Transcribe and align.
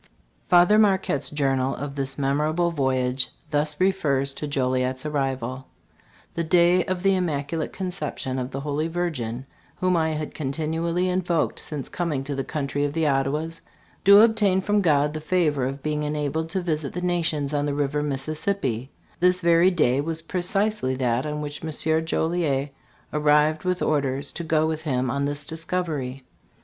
Father 0.49 0.79
Marquette's 0.79 1.29
journal 1.29 1.75
of 1.75 1.93
this 1.93 2.17
memorable 2.17 2.71
voyage 2.71 3.29
thus 3.51 3.79
refers 3.79 4.33
to 4.33 4.47
Joliet's 4.47 5.05
arrival: 5.05 5.67
"The 6.33 6.43
day 6.43 6.83
of 6.85 7.03
the 7.03 7.13
Immaculate 7.15 7.71
Conception 7.71 8.39
of 8.39 8.49
the 8.49 8.61
Holy 8.61 8.87
Virgin, 8.87 9.45
whom 9.75 9.95
I 9.95 10.13
had 10.13 10.33
continually 10.33 11.07
invoked 11.07 11.59
since 11.59 11.87
coming 11.87 12.23
to 12.23 12.33
the 12.33 12.43
country 12.43 12.83
of 12.83 12.93
the 12.93 13.05
Ottawas, 13.05 13.61
to 14.05 14.23
ob 14.23 14.35
tain 14.37 14.59
from 14.59 14.81
God 14.81 15.13
the 15.13 15.21
favor 15.21 15.67
of 15.67 15.83
being 15.83 16.01
enabled 16.01 16.49
to 16.49 16.61
visit 16.61 16.93
the 16.93 17.01
nations 17.01 17.53
on 17.53 17.67
the 17.67 17.75
river 17.75 18.01
Mississippi 18.01 18.89
this 19.19 19.39
very 19.39 19.69
day 19.69 20.01
was 20.01 20.23
precisely 20.23 20.95
that 20.95 21.27
on 21.27 21.41
which 21.41 21.63
M. 21.63 22.03
Joliet 22.03 22.73
arrived 23.13 23.65
with 23.65 23.83
orders 23.83 24.31
to 24.33 24.43
go 24.43 24.65
with 24.65 24.81
him 24.81 25.11
on 25.11 25.25
this 25.25 25.45
discovery. 25.45 26.23